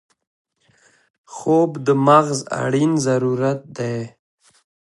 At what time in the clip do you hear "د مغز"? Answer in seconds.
1.85-2.39